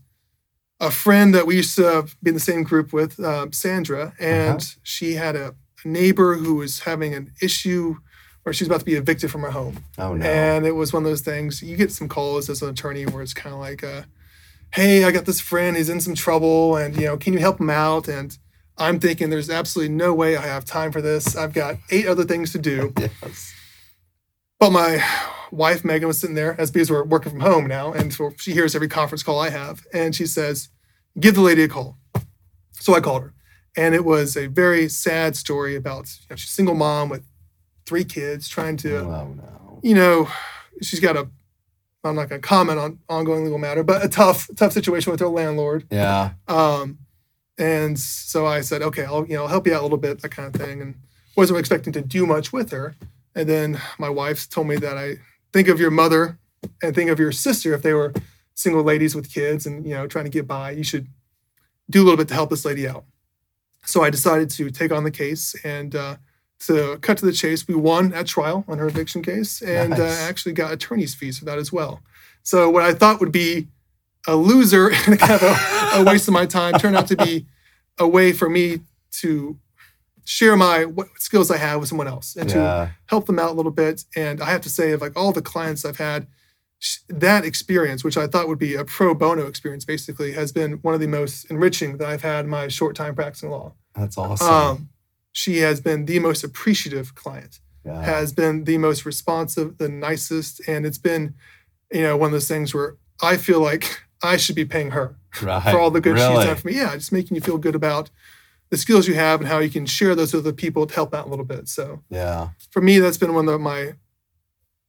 a 0.82 0.90
friend 0.92 1.36
that 1.36 1.46
we 1.46 1.58
used 1.58 1.76
to 1.76 2.08
be 2.24 2.30
in 2.30 2.34
the 2.36 2.40
same 2.40 2.64
group 2.64 2.94
with, 2.94 3.20
uh, 3.20 3.48
Sandra, 3.52 4.14
and 4.20 4.60
Uh-huh. 4.62 4.80
she 4.84 5.14
had 5.16 5.36
a 5.36 5.54
neighbor 5.86 6.36
who 6.36 6.55
was 6.55 6.81
having 6.81 7.13
an 7.13 7.31
issue 7.41 7.95
or 8.45 8.53
she's 8.53 8.67
about 8.67 8.79
to 8.79 8.86
be 8.86 8.95
evicted 8.95 9.31
from 9.31 9.41
her 9.41 9.51
home. 9.51 9.83
Oh 9.98 10.13
no. 10.13 10.25
And 10.25 10.65
it 10.65 10.71
was 10.71 10.93
one 10.93 11.03
of 11.03 11.09
those 11.09 11.21
things 11.21 11.62
you 11.62 11.77
get 11.77 11.91
some 11.91 12.07
calls 12.07 12.50
as 12.50 12.62
an 12.62 12.69
attorney 12.69 13.05
where 13.05 13.21
it's 13.21 13.33
kind 13.33 13.53
of 13.53 13.59
like, 13.59 13.83
uh, 13.83 14.03
"Hey, 14.74 15.03
I 15.03 15.12
got 15.12 15.25
this 15.25 15.41
friend. 15.41 15.77
He's 15.77 15.89
in 15.89 16.01
some 16.01 16.15
trouble, 16.15 16.75
and 16.75 16.95
you 16.95 17.05
know, 17.05 17.17
can 17.17 17.33
you 17.33 17.39
help 17.39 17.59
him 17.59 17.69
out?" 17.69 18.07
And 18.07 18.38
I'm 18.77 19.00
thinking, 19.00 19.29
there's 19.29 19.50
absolutely 19.50 19.93
no 19.93 20.13
way 20.13 20.38
I 20.38 20.48
have 20.48 20.63
time 20.63 20.91
for 20.91 21.01
this. 21.01 21.36
I've 21.36 21.53
got 21.53 21.75
eight 21.91 22.07
other 22.07 22.24
things 22.24 22.51
to 22.53 22.59
do. 22.59 22.93
yes. 23.00 23.53
But 24.57 24.71
my 24.71 25.03
wife 25.51 25.83
Megan 25.83 26.07
was 26.07 26.19
sitting 26.19 26.36
there 26.36 26.59
as 26.59 26.71
because 26.71 26.89
we're 26.89 27.03
working 27.03 27.31
from 27.31 27.41
home 27.41 27.67
now, 27.67 27.91
and 27.91 28.13
so 28.13 28.31
she 28.38 28.53
hears 28.53 28.75
every 28.75 28.88
conference 28.88 29.24
call 29.24 29.39
I 29.39 29.50
have, 29.50 29.86
and 29.93 30.15
she 30.15 30.25
says, 30.25 30.69
"Give 31.19 31.36
the 31.36 31.41
lady 31.41 31.63
a 31.63 31.67
call." 31.67 31.98
So 32.71 32.95
I 32.95 33.01
called 33.01 33.24
her, 33.24 33.33
and 33.78 33.96
it 33.96 34.06
was 34.06 34.36
a 34.36 34.48
very 34.48 34.90
sad 34.90 35.36
story 35.36 35.76
about 35.76 36.08
you 36.22 36.28
know, 36.30 36.36
she's 36.36 36.50
a 36.50 36.54
single 36.54 36.76
mom 36.76 37.10
with 37.10 37.24
three 37.86 38.04
kids 38.04 38.48
trying 38.48 38.78
to 38.78 38.98
Oh 38.98 39.34
no. 39.36 39.80
you 39.84 39.96
know, 39.96 40.28
she's 40.82 41.00
got 41.00 41.16
a 41.18 41.30
I'm 42.04 42.16
not 42.16 42.30
going 42.30 42.42
to 42.42 42.48
comment 42.48 42.80
on 42.80 43.00
ongoing 43.10 43.44
legal 43.44 43.58
matter, 43.58 43.84
but 43.84 44.04
a 44.04 44.08
tough, 44.08 44.50
tough 44.56 44.72
situation 44.72 45.12
with 45.12 45.20
her 45.20 45.28
landlord. 45.28 45.86
Yeah. 45.92 46.32
Um, 46.48 47.00
and 47.58 48.00
so 48.00 48.48
I 48.48 48.62
said, 48.62 48.82
okay, 48.82 49.04
I'll 49.04 49.28
you 49.28 49.36
know 49.36 49.48
help 49.48 49.68
you 49.68 49.74
out 49.74 49.82
a 49.82 49.84
little 49.84 49.98
bit, 49.98 50.22
that 50.22 50.30
kind 50.30 50.54
of 50.54 50.60
thing, 50.60 50.82
and 50.82 50.96
wasn't 51.36 51.60
expecting 51.60 51.92
to 51.94 52.02
do 52.02 52.26
much 52.26 52.54
with 52.54 52.72
her. 52.72 52.96
And 53.36 53.50
then 53.50 53.82
my 53.98 54.10
wife 54.10 54.50
told 54.50 54.68
me 54.68 54.78
that 54.78 54.98
I 54.98 55.18
think 55.52 55.68
of 55.68 55.80
your 55.80 55.92
mother 55.92 56.40
and 56.82 56.96
think 56.96 57.10
of 57.10 57.20
your 57.20 57.32
sister 57.32 57.74
if 57.74 57.82
they 57.82 57.94
were 57.94 58.14
single 58.54 58.84
ladies 58.84 59.16
with 59.16 59.32
kids 59.32 59.66
and 59.66 59.86
you 59.86 59.94
know 59.94 60.08
trying 60.08 60.26
to 60.26 60.32
get 60.32 60.48
by. 60.48 60.72
You 60.72 60.84
should 60.84 61.08
do 61.90 62.02
a 62.02 62.04
little 62.04 62.18
bit 62.18 62.30
to 62.30 62.34
help 62.34 62.50
this 62.50 62.64
lady 62.64 62.88
out. 62.88 63.04
So 63.86 64.03
I 64.03 64.09
decided 64.09 64.50
to 64.51 64.69
take 64.69 64.91
on 64.91 65.03
the 65.03 65.12
case 65.12 65.55
and. 65.63 65.95
Uh, 65.95 66.15
to 66.62 66.98
cut 67.01 67.17
to 67.17 67.25
the 67.25 67.31
chase, 67.31 67.67
we 67.67 67.75
won 67.75 68.13
at 68.13 68.27
trial 68.27 68.65
on 68.67 68.79
her 68.79 68.88
eviction 68.88 69.21
case 69.21 69.62
and 69.62 69.93
uh, 69.93 70.03
actually 70.03 70.51
got 70.51 70.74
attorney's 70.74 71.15
fees 71.15 71.39
for 71.39 71.45
that 71.45 71.57
as 71.57 71.71
well. 71.71 72.01
So 72.43 72.69
what 72.69 72.83
I 72.83 72.93
thought 72.93 73.19
would 73.19 73.31
be 73.31 73.67
a 74.27 74.36
loser 74.36 74.91
and 75.07 75.17
kind 75.19 75.31
of 75.31 75.43
a, 75.43 76.00
a 76.00 76.03
waste 76.03 76.27
of 76.27 76.33
my 76.33 76.45
time 76.45 76.74
turned 76.74 76.95
out 76.95 77.07
to 77.07 77.15
be 77.15 77.45
a 77.98 78.07
way 78.07 78.31
for 78.31 78.50
me 78.50 78.81
to 79.12 79.57
share 80.25 80.55
my 80.55 80.86
what 80.86 81.07
skills 81.17 81.50
I 81.50 81.57
have 81.57 81.79
with 81.79 81.89
someone 81.89 82.07
else 82.07 82.36
and 82.36 82.48
to 82.50 82.93
help 83.07 83.25
them 83.25 83.39
out 83.39 83.51
a 83.51 83.53
little 83.53 83.71
bit. 83.71 84.05
And 84.15 84.41
I 84.41 84.51
have 84.51 84.62
to 84.62 84.69
say, 84.69 84.91
of 84.91 85.01
like 85.01 85.17
all 85.17 85.31
the 85.31 85.41
clients 85.41 85.86
I've 85.86 85.98
had, 85.98 86.27
that 87.09 87.45
experience, 87.45 88.03
which 88.03 88.17
I 88.17 88.27
thought 88.27 88.48
would 88.48 88.59
be 88.59 88.75
a 88.75 88.86
pro 88.86 89.13
bono 89.13 89.48
experience, 89.48 89.86
basically 89.86 90.31
has 90.33 90.51
been 90.51 90.74
one 90.81 90.93
of 90.93 91.00
the 91.00 91.07
most 91.07 91.45
enriching 91.45 91.98
that 91.98 92.07
I've 92.07 92.21
had 92.21 92.48
my 92.48 92.67
short 92.67 92.95
time 92.95 93.15
practicing 93.15 93.50
law. 93.50 93.74
That's 93.95 94.17
awesome. 94.17 94.48
Um, 94.48 94.89
she 95.31 95.57
has 95.57 95.81
been 95.81 96.05
the 96.05 96.19
most 96.19 96.43
appreciative 96.43 97.15
client 97.15 97.59
yeah. 97.86 98.01
has 98.03 98.33
been 98.33 98.63
the 98.63 98.77
most 98.77 99.05
responsive, 99.05 99.77
the 99.77 99.89
nicest, 99.89 100.62
and 100.67 100.86
it's 100.86 100.98
been, 100.98 101.33
you 101.91 102.01
know, 102.01 102.17
one 102.17 102.27
of 102.27 102.33
those 102.33 102.48
things 102.48 102.74
where 102.74 102.98
I 103.21 103.38
feel 103.38 103.62
like 103.62 104.03
I 104.24 104.38
should 104.38 104.55
be 104.55 104.65
paying 104.65 104.91
her 104.91 105.15
right. 105.41 105.63
for 105.63 105.79
all 105.79 105.91
the 105.91 106.01
good 106.01 106.13
really? 106.13 106.36
she's 106.36 106.45
done 106.45 106.55
for 106.55 106.67
me. 106.67 106.75
Yeah, 106.75 106.93
just 106.95 107.12
making 107.12 107.36
you 107.36 107.41
feel 107.41 107.57
good 107.57 107.75
about 107.75 108.09
the 108.69 108.77
skills 108.77 109.07
you 109.07 109.15
have 109.15 109.39
and 109.39 109.50
how 109.50 109.59
you 109.59 109.69
can 109.69 109.86
share 109.86 110.13
those 110.13 110.33
with 110.33 110.45
other 110.45 110.53
people 110.53 110.86
to 110.86 110.93
help 110.93 111.13
out 111.13 111.25
a 111.25 111.29
little 111.29 111.45
bit. 111.45 111.67
So 111.67 112.03
Yeah. 112.09 112.50
for 112.71 112.81
me, 112.81 113.00
that's 113.00 113.17
been 113.17 113.33
one 113.33 113.48
of 113.50 113.59
my 113.59 113.93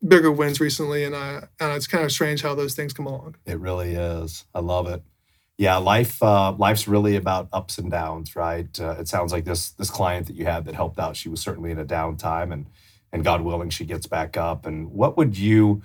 bigger 0.07 0.33
wins 0.33 0.61
recently, 0.61 1.05
and 1.05 1.15
I 1.15 1.47
and 1.61 1.73
it's 1.73 1.87
kind 1.87 2.05
of 2.05 2.13
strange 2.13 2.43
how 2.43 2.55
those 2.55 2.75
things 2.75 2.93
come 2.93 3.07
along. 3.07 3.37
It 3.47 3.59
really 3.59 3.95
is. 3.95 4.45
I 4.55 4.61
love 4.61 4.87
it. 4.87 5.03
Yeah, 5.59 5.77
life 5.77 6.23
uh, 6.23 6.53
life's 6.53 6.89
really 6.89 7.17
about 7.17 7.49
ups 7.53 7.79
and 7.79 7.91
downs, 7.91 8.35
right? 8.35 8.69
Uh, 8.81 8.97
it 8.99 9.09
sounds 9.09 9.33
like 9.33 9.45
this 9.45 9.71
this 9.71 9.91
client 9.91 10.27
that 10.27 10.37
you 10.37 10.47
had 10.47 10.65
that 10.65 10.75
helped 10.75 10.99
out, 10.99 11.17
she 11.17 11.29
was 11.29 11.41
certainly 11.41 11.71
in 11.71 11.79
a 11.79 11.85
downtime, 11.85 12.53
and 12.53 12.67
and 13.13 13.25
God 13.25 13.43
willing, 13.43 13.71
she 13.71 13.85
gets 13.85 14.07
back 14.07 14.37
up. 14.37 14.67
And 14.67 14.93
what 14.93 15.17
would 15.17 15.37
you, 15.37 15.83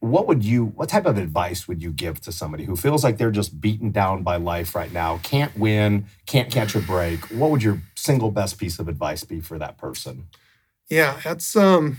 what 0.00 0.26
would 0.26 0.44
you, 0.44 0.66
what 0.66 0.88
type 0.88 1.06
of 1.06 1.18
advice 1.18 1.66
would 1.66 1.82
you 1.82 1.90
give 1.90 2.20
to 2.22 2.32
somebody 2.32 2.64
who 2.64 2.76
feels 2.76 3.02
like 3.02 3.18
they're 3.18 3.30
just 3.30 3.60
beaten 3.60 3.90
down 3.90 4.22
by 4.22 4.36
life 4.36 4.74
right 4.74 4.92
now, 4.92 5.18
can't 5.22 5.56
win, 5.58 6.06
can't 6.26 6.52
catch 6.52 6.74
a 6.74 6.80
break? 6.80 7.20
What 7.30 7.50
would 7.50 7.62
your 7.62 7.82
single 7.96 8.30
best 8.30 8.58
piece 8.58 8.78
of 8.78 8.88
advice 8.88 9.24
be 9.24 9.40
for 9.40 9.58
that 9.58 9.78
person? 9.78 10.28
Yeah, 10.88 11.18
that's 11.24 11.56
um, 11.56 11.96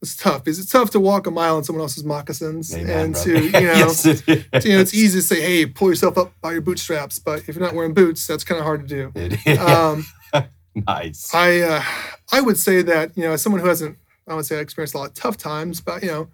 it's 0.00 0.16
tough. 0.16 0.44
Because 0.44 0.58
it's 0.58 0.70
tough 0.70 0.90
to 0.90 1.00
walk 1.00 1.26
a 1.26 1.30
mile 1.30 1.58
in 1.58 1.64
someone 1.64 1.82
else's 1.82 2.04
moccasins 2.04 2.74
Amen, 2.74 2.98
and 2.98 3.12
brother. 3.14 3.34
to 3.34 3.44
you 3.44 3.50
know. 3.52 3.58
yes, 3.58 4.06
is. 4.06 4.26
you 4.26 4.36
know, 4.72 4.80
it's 4.80 4.94
easy 4.94 5.18
to 5.18 5.22
say, 5.22 5.40
"Hey, 5.40 5.66
pull 5.66 5.88
yourself 5.88 6.16
up 6.16 6.32
by 6.40 6.52
your 6.52 6.60
bootstraps," 6.60 7.18
but 7.18 7.40
if 7.48 7.56
you're 7.56 7.64
not 7.64 7.74
wearing 7.74 7.94
boots, 7.94 8.26
that's 8.26 8.44
kind 8.44 8.58
of 8.58 8.64
hard 8.64 8.88
to 8.88 9.10
do. 9.12 9.58
Um, 9.58 10.06
nice. 10.86 11.34
I 11.34 11.60
uh, 11.60 11.82
I 12.32 12.40
would 12.40 12.58
say 12.58 12.82
that 12.82 13.16
you 13.16 13.24
know, 13.24 13.32
as 13.32 13.42
someone 13.42 13.60
who 13.60 13.68
hasn't, 13.68 13.98
I 14.26 14.34
would 14.34 14.46
say 14.46 14.58
I 14.58 14.60
experienced 14.60 14.94
a 14.94 14.98
lot 14.98 15.08
of 15.08 15.14
tough 15.14 15.36
times, 15.36 15.80
but 15.80 16.02
you 16.02 16.08
know, 16.08 16.28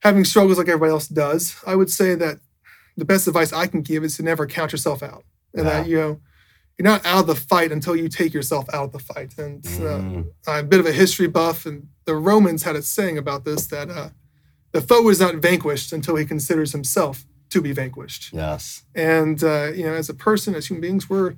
having 0.00 0.24
struggles 0.24 0.58
like 0.58 0.68
everybody 0.68 0.92
else 0.92 1.08
does, 1.08 1.56
I 1.66 1.76
would 1.76 1.90
say 1.90 2.14
that 2.14 2.38
the 2.96 3.04
best 3.04 3.26
advice 3.26 3.52
I 3.52 3.66
can 3.66 3.82
give 3.82 4.04
is 4.04 4.16
to 4.16 4.22
never 4.22 4.46
count 4.46 4.72
yourself 4.72 5.02
out, 5.02 5.24
and 5.54 5.66
that 5.66 5.86
you 5.86 5.96
know, 5.96 6.20
you're 6.78 6.84
not 6.84 7.04
out 7.04 7.20
of 7.20 7.26
the 7.26 7.34
fight 7.34 7.70
until 7.72 7.94
you 7.94 8.08
take 8.08 8.32
yourself 8.34 8.66
out 8.72 8.84
of 8.86 8.92
the 8.92 8.98
fight. 8.98 9.36
And 9.38 9.64
uh, 9.66 10.00
Mm, 10.00 10.26
I'm 10.46 10.64
a 10.64 10.68
bit 10.68 10.80
of 10.80 10.86
a 10.86 10.92
history 10.92 11.28
buff, 11.28 11.66
and 11.66 11.88
the 12.04 12.14
Romans 12.16 12.62
had 12.62 12.76
a 12.76 12.82
saying 12.82 13.18
about 13.18 13.44
this 13.44 13.66
that 13.66 13.90
uh, 13.90 14.10
the 14.72 14.80
foe 14.80 15.08
is 15.10 15.20
not 15.20 15.36
vanquished 15.36 15.92
until 15.92 16.16
he 16.16 16.24
considers 16.24 16.72
himself 16.72 17.24
to 17.50 17.60
be 17.60 17.72
vanquished. 17.72 18.32
yes. 18.32 18.82
And 18.94 19.44
uh, 19.44 19.70
you 19.74 19.84
know, 19.84 19.94
as 19.94 20.08
a 20.08 20.14
person, 20.14 20.54
as 20.54 20.66
human 20.68 20.80
beings, 20.80 21.08
we're 21.10 21.34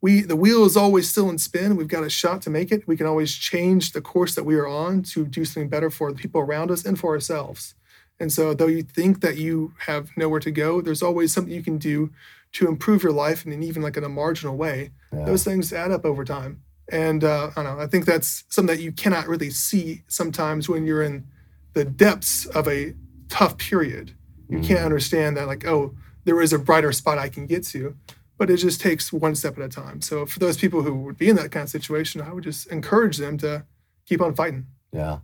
we 0.00 0.20
the 0.22 0.36
wheel 0.36 0.64
is 0.64 0.76
always 0.76 1.10
still 1.10 1.28
in 1.28 1.38
spin. 1.38 1.74
We've 1.76 1.88
got 1.88 2.04
a 2.04 2.10
shot 2.10 2.40
to 2.42 2.50
make 2.50 2.70
it. 2.70 2.86
We 2.86 2.96
can 2.96 3.06
always 3.06 3.34
change 3.34 3.90
the 3.92 4.00
course 4.00 4.36
that 4.36 4.44
we 4.44 4.54
are 4.54 4.68
on 4.68 5.02
to 5.14 5.26
do 5.26 5.44
something 5.44 5.68
better 5.68 5.90
for 5.90 6.12
the 6.12 6.18
people 6.18 6.40
around 6.40 6.70
us 6.70 6.84
and 6.84 6.96
for 6.96 7.12
ourselves. 7.14 7.74
And 8.20 8.32
so, 8.32 8.54
though 8.54 8.68
you 8.68 8.82
think 8.82 9.20
that 9.20 9.36
you 9.36 9.74
have 9.86 10.10
nowhere 10.16 10.40
to 10.40 10.50
go, 10.52 10.80
there's 10.80 11.02
always 11.02 11.32
something 11.32 11.52
you 11.52 11.62
can 11.64 11.78
do 11.78 12.10
to 12.52 12.68
improve 12.68 13.02
your 13.02 13.12
life, 13.12 13.44
and 13.44 13.64
even 13.64 13.82
like 13.82 13.96
in 13.96 14.04
a 14.04 14.08
marginal 14.08 14.56
way. 14.56 14.90
Yeah. 15.12 15.24
Those 15.24 15.44
things 15.44 15.72
add 15.72 15.90
up 15.90 16.04
over 16.04 16.24
time. 16.24 16.62
And 16.90 17.22
uh, 17.22 17.50
I 17.54 17.62
don't 17.62 17.76
know. 17.76 17.82
I 17.82 17.86
think 17.86 18.06
that's 18.06 18.44
something 18.48 18.74
that 18.74 18.82
you 18.82 18.92
cannot 18.92 19.28
really 19.28 19.50
see 19.50 20.04
sometimes 20.08 20.68
when 20.68 20.86
you're 20.86 21.02
in 21.02 21.26
the 21.74 21.84
depths 21.84 22.46
of 22.46 22.66
a 22.66 22.94
tough 23.28 23.58
period. 23.58 24.14
You 24.50 24.60
can't 24.60 24.80
understand 24.80 25.36
that, 25.36 25.46
like, 25.46 25.66
oh, 25.66 25.94
there 26.24 26.40
is 26.40 26.54
a 26.54 26.58
brighter 26.58 26.90
spot 26.92 27.18
I 27.18 27.28
can 27.28 27.46
get 27.46 27.64
to, 27.66 27.94
but 28.38 28.48
it 28.48 28.56
just 28.56 28.80
takes 28.80 29.12
one 29.12 29.34
step 29.34 29.58
at 29.58 29.64
a 29.64 29.68
time. 29.68 30.00
So 30.00 30.24
for 30.24 30.38
those 30.38 30.56
people 30.56 30.80
who 30.80 30.94
would 30.94 31.18
be 31.18 31.28
in 31.28 31.36
that 31.36 31.50
kind 31.50 31.64
of 31.64 31.68
situation, 31.68 32.22
I 32.22 32.32
would 32.32 32.44
just 32.44 32.66
encourage 32.68 33.18
them 33.18 33.36
to 33.38 33.66
keep 34.06 34.22
on 34.22 34.34
fighting. 34.34 34.66
Yeah, 34.90 35.18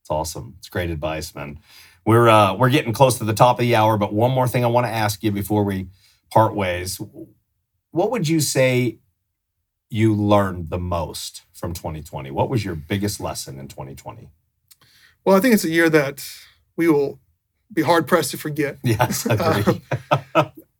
it's 0.00 0.10
awesome. 0.10 0.54
It's 0.58 0.68
great 0.68 0.90
advice, 0.90 1.34
man. 1.34 1.58
We're 2.06 2.28
uh, 2.28 2.54
we're 2.54 2.70
getting 2.70 2.92
close 2.92 3.18
to 3.18 3.24
the 3.24 3.34
top 3.34 3.58
of 3.58 3.62
the 3.62 3.74
hour, 3.74 3.98
but 3.98 4.14
one 4.14 4.30
more 4.30 4.46
thing 4.46 4.64
I 4.64 4.68
want 4.68 4.86
to 4.86 4.92
ask 4.92 5.24
you 5.24 5.32
before 5.32 5.64
we 5.64 5.88
part 6.30 6.54
ways. 6.54 7.00
What 7.90 8.10
would 8.10 8.28
you 8.28 8.40
say 8.40 8.98
you 9.90 10.14
learned 10.14 10.70
the 10.70 10.78
most 10.78 11.42
from 11.52 11.72
2020? 11.72 12.30
What 12.30 12.50
was 12.50 12.64
your 12.64 12.74
biggest 12.74 13.20
lesson 13.20 13.58
in 13.58 13.68
2020? 13.68 14.28
Well, 15.24 15.36
I 15.36 15.40
think 15.40 15.54
it's 15.54 15.64
a 15.64 15.70
year 15.70 15.88
that 15.90 16.24
we 16.76 16.88
will 16.88 17.20
be 17.72 17.82
hard 17.82 18.06
pressed 18.06 18.30
to 18.32 18.36
forget. 18.38 18.78
Yes, 18.84 19.26
I 19.28 19.34
agree. 19.34 19.82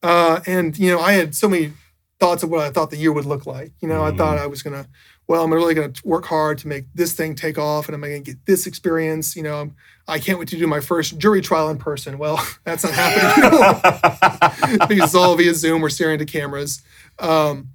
Uh, 0.02 0.40
and 0.46 0.78
you 0.78 0.90
know, 0.90 1.00
I 1.00 1.12
had 1.12 1.34
so 1.34 1.48
many 1.48 1.72
thoughts 2.20 2.42
of 2.42 2.50
what 2.50 2.60
I 2.60 2.70
thought 2.70 2.90
the 2.90 2.96
year 2.96 3.12
would 3.12 3.24
look 3.26 3.46
like. 3.46 3.72
You 3.80 3.88
know, 3.88 4.04
I 4.04 4.10
Mhm. 4.12 4.16
thought 4.18 4.38
I 4.38 4.46
was 4.46 4.62
gonna, 4.62 4.86
well, 5.28 5.44
I'm 5.44 5.52
really 5.52 5.74
gonna 5.74 5.92
work 6.04 6.24
hard 6.24 6.58
to 6.58 6.68
make 6.68 6.86
this 6.94 7.12
thing 7.12 7.34
take 7.34 7.58
off, 7.58 7.86
and 7.86 7.94
I'm 7.94 8.00
gonna 8.00 8.18
get 8.20 8.44
this 8.46 8.66
experience. 8.66 9.36
You 9.36 9.42
know, 9.44 9.72
I 10.08 10.18
can't 10.18 10.38
wait 10.38 10.48
to 10.48 10.56
do 10.58 10.66
my 10.66 10.80
first 10.80 11.18
jury 11.18 11.40
trial 11.42 11.68
in 11.68 11.76
person. 11.78 12.18
Well, 12.18 12.44
that's 12.64 12.82
not 12.82 12.92
happening 12.94 14.78
because 14.88 15.04
it's 15.10 15.14
all 15.14 15.36
via 15.36 15.54
Zoom. 15.54 15.82
We're 15.82 15.90
staring 15.90 16.18
into 16.20 16.30
cameras. 16.30 16.82
Um, 17.18 17.68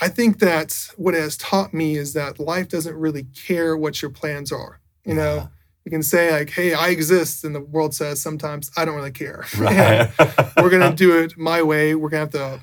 I 0.00 0.08
think 0.08 0.38
that 0.38 0.88
what 0.96 1.14
it 1.14 1.20
has 1.20 1.36
taught 1.36 1.74
me 1.74 1.96
is 1.96 2.12
that 2.12 2.38
life 2.38 2.68
doesn't 2.68 2.94
really 2.94 3.24
care 3.24 3.76
what 3.76 4.00
your 4.00 4.12
plans 4.12 4.52
are. 4.52 4.78
You 5.04 5.14
know, 5.14 5.34
Yeah. 5.34 5.46
you 5.84 5.90
can 5.90 6.02
say 6.04 6.30
like, 6.30 6.50
"Hey, 6.50 6.74
I 6.74 6.88
exist," 6.90 7.42
and 7.44 7.54
the 7.54 7.60
world 7.60 7.92
says 7.94 8.22
sometimes, 8.22 8.70
"I 8.76 8.84
don't 8.84 8.94
really 8.94 9.10
care." 9.10 9.44
right. 9.58 10.08
we're 10.58 10.70
gonna 10.70 10.94
do 10.94 11.18
it 11.18 11.36
my 11.36 11.60
way. 11.62 11.96
We're 11.96 12.10
gonna 12.10 12.20
have 12.20 12.30
to. 12.32 12.60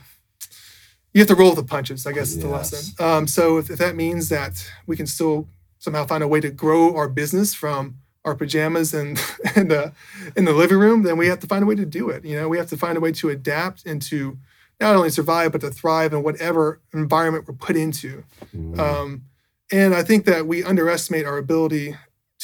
You 1.16 1.22
have 1.22 1.30
to 1.30 1.36
roll 1.36 1.52
with 1.52 1.60
the 1.60 1.64
punches. 1.64 2.06
I 2.06 2.12
guess 2.12 2.32
is 2.32 2.40
the 2.40 2.50
Yes. 2.50 2.74
lesson. 2.74 3.06
Um, 3.06 3.26
so 3.26 3.58
if, 3.58 3.70
if 3.72 3.80
that 3.80 3.96
means 3.96 4.28
that 4.30 4.70
we 4.86 4.98
can 4.98 5.08
still 5.08 5.48
somehow 5.80 6.06
find 6.06 6.22
a 6.22 6.28
way 6.28 6.42
to 6.42 6.50
grow 6.52 6.94
our 6.98 7.08
business 7.08 7.54
from 7.54 7.96
our 8.26 8.36
pajamas 8.36 8.94
and 8.94 9.18
in 9.56 9.70
the 9.70 9.94
in 10.36 10.44
the 10.44 10.52
living 10.52 10.78
room, 10.78 11.04
then 11.04 11.16
we 11.18 11.28
have 11.28 11.40
to 11.40 11.48
find 11.48 11.64
a 11.64 11.66
way 11.66 11.76
to 11.76 11.86
do 11.86 12.10
it. 12.10 12.26
You 12.26 12.36
know, 12.38 12.50
we 12.50 12.58
have 12.58 12.68
to 12.68 12.76
find 12.78 12.98
a 12.98 13.00
way 13.00 13.14
to 13.14 13.30
adapt 13.30 13.86
and 13.86 14.02
to 14.04 14.38
not 14.82 14.94
only 14.94 15.10
survive 15.10 15.54
but 15.54 15.62
to 15.62 15.72
thrive 15.72 16.12
in 16.12 16.22
whatever 16.22 16.82
environment 16.94 17.46
we're 17.48 17.54
put 17.56 17.78
into. 17.78 18.26
Mm, 18.54 18.78
Um, 18.78 19.24
and 19.72 19.96
I 19.96 20.04
think 20.04 20.26
that 20.26 20.46
we 20.46 20.66
underestimate 20.66 21.26
our 21.26 21.38
ability 21.38 21.96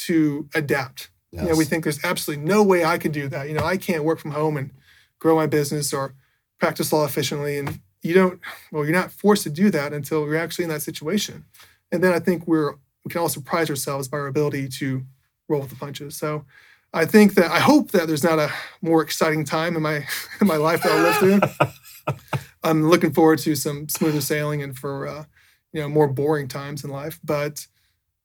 to 0.06 0.48
adapt. 0.54 1.10
You 1.32 1.42
know, 1.48 1.56
we 1.56 1.64
think 1.66 1.84
there's 1.84 2.02
absolutely 2.04 2.44
no 2.44 2.62
way 2.62 2.84
I 2.84 2.96
could 2.98 3.12
do 3.12 3.28
that. 3.28 3.48
You 3.48 3.54
know, 3.54 3.64
I 3.64 3.76
can't 3.76 4.02
work 4.04 4.18
from 4.18 4.30
home 4.32 4.56
and 4.56 4.70
grow 5.18 5.36
my 5.36 5.46
business 5.46 5.92
or 5.92 6.14
practice 6.58 6.90
law 6.92 7.04
efficiently. 7.04 7.58
And 7.58 7.80
you 8.02 8.14
don't, 8.14 8.40
well, 8.70 8.84
you're 8.84 8.92
not 8.92 9.12
forced 9.12 9.44
to 9.44 9.50
do 9.50 9.70
that 9.70 9.92
until 9.92 10.24
you're 10.26 10.36
actually 10.36 10.64
in 10.64 10.70
that 10.70 10.82
situation. 10.82 11.44
And 11.90 12.02
then 12.02 12.12
I 12.12 12.18
think 12.18 12.46
we're, 12.46 12.72
we 13.04 13.10
can 13.10 13.20
all 13.20 13.28
surprise 13.28 13.70
ourselves 13.70 14.08
by 14.08 14.18
our 14.18 14.26
ability 14.26 14.68
to 14.80 15.04
roll 15.48 15.60
with 15.60 15.70
the 15.70 15.76
punches. 15.76 16.16
So 16.16 16.44
I 16.92 17.04
think 17.06 17.34
that, 17.34 17.50
I 17.50 17.58
hope 17.60 17.90
that 17.92 18.06
there's 18.08 18.24
not 18.24 18.38
a 18.38 18.50
more 18.80 19.02
exciting 19.02 19.44
time 19.44 19.76
in 19.76 19.82
my, 19.82 19.96
in 20.40 20.46
my 20.46 20.56
life 20.56 20.82
that 20.82 20.92
I'll 20.92 21.02
live 21.02 21.16
through. 21.16 22.16
I'm 22.64 22.88
looking 22.88 23.12
forward 23.12 23.38
to 23.40 23.54
some 23.54 23.88
smoother 23.88 24.20
sailing 24.20 24.62
and 24.62 24.76
for, 24.76 25.06
uh, 25.06 25.24
you 25.72 25.80
know, 25.80 25.88
more 25.88 26.08
boring 26.08 26.48
times 26.48 26.84
in 26.84 26.90
life. 26.90 27.18
But 27.24 27.66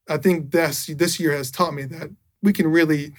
I 0.10 0.18
think 0.18 0.52
this, 0.52 0.88
this 0.88 1.20
year 1.20 1.32
has 1.34 1.50
taught 1.52 1.74
me 1.74 1.84
that 1.86 2.10
we 2.42 2.54
can 2.54 2.68
really 2.68 3.14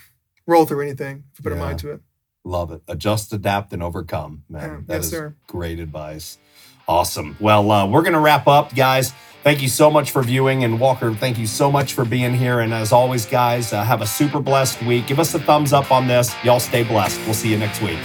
roll 0.46 0.64
through 0.64 0.82
anything 0.82 1.24
if 1.32 1.38
we 1.38 1.42
put 1.44 1.52
a 1.52 1.56
Yeah. 1.56 1.60
mind 1.62 1.78
to 1.80 1.92
it. 1.92 2.00
Love 2.44 2.72
it. 2.72 2.82
Adjust, 2.88 3.32
adapt, 3.32 3.72
and 3.72 3.82
overcome, 3.82 4.44
man. 4.48 4.62
Yeah. 4.70 4.76
That 4.86 4.94
Yes, 4.96 5.04
is 5.06 5.10
sir. 5.10 5.34
great 5.46 5.78
advice. 5.80 6.38
Awesome. 6.86 7.36
Well, 7.40 7.70
uh, 7.70 7.86
we're 7.86 8.02
going 8.02 8.14
to 8.14 8.18
wrap 8.20 8.46
up, 8.46 8.74
guys. 8.74 9.12
Thank 9.44 9.62
you 9.62 9.68
so 9.68 9.90
much 9.90 10.10
for 10.10 10.22
viewing. 10.22 10.64
And 10.64 10.80
Walker, 10.80 11.12
thank 11.14 11.38
you 11.38 11.46
so 11.46 11.70
much 11.70 11.92
for 11.92 12.04
being 12.04 12.34
here. 12.34 12.60
And 12.60 12.72
as 12.72 12.92
always, 12.92 13.26
guys, 13.26 13.72
uh, 13.72 13.84
have 13.84 14.02
a 14.02 14.06
super 14.06 14.40
blessed 14.40 14.82
week. 14.82 15.06
Give 15.06 15.20
us 15.20 15.34
a 15.34 15.38
thumbs 15.38 15.72
up 15.72 15.92
on 15.92 16.06
this. 16.06 16.34
Y'all 16.44 16.60
stay 16.60 16.82
blessed. 16.84 17.20
We'll 17.26 17.34
see 17.34 17.50
you 17.50 17.58
next 17.58 17.82
week. 17.82 17.98